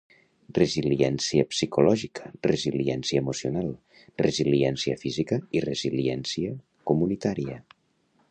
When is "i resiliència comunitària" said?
5.59-7.63